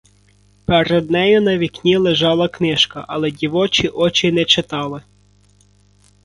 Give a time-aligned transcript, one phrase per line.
[0.65, 5.01] Перед нею на вікні лежала книжка, але дівочі очі не читали.